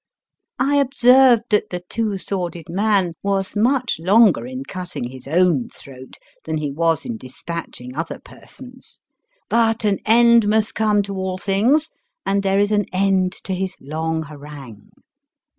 I 0.57 0.77
observed 0.77 1.43
that 1.51 1.69
the 1.69 1.83
Two 1.87 2.13
S 2.15 2.31
worded 2.31 2.69
Man 2.69 3.13
was 3.21 3.55
much 3.55 3.97
longer 3.99 4.47
in 4.47 4.63
cutting 4.63 5.03
his 5.07 5.27
own 5.27 5.69
throat 5.69 6.17
than 6.45 6.57
he 6.57 6.71
was 6.71 7.05
in 7.05 7.17
despatching 7.17 7.95
other 7.95 8.17
persons. 8.17 8.99
But 9.47 9.85
an 9.85 9.99
end 10.03 10.47
must 10.47 10.73
come 10.73 11.03
to 11.03 11.15
aU 11.21 11.37
things, 11.37 11.91
and 12.25 12.41
there 12.41 12.57
is 12.57 12.71
an 12.71 12.85
end 12.91 13.31
to 13.43 13.53
his 13.53 13.75
long 13.79 14.23
harangue. 14.23 14.89